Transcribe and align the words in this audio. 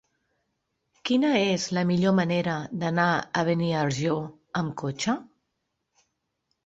Quina 1.09 1.33
és 1.41 1.65
la 1.77 1.83
millor 1.91 2.15
manera 2.21 2.55
d'anar 2.85 3.07
a 3.13 3.45
Beniarjó 3.51 4.17
amb 4.63 4.75
cotxe? 4.85 5.17